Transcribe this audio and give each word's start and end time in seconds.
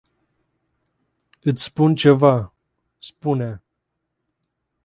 Iti 1.49 1.63
spun 1.67 1.91
ceva. 2.01 2.35
Spune. 3.07 3.49